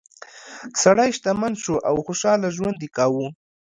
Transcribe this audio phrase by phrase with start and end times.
[0.81, 3.27] سړی شتمن شو او خوشحاله ژوند یې کاوه.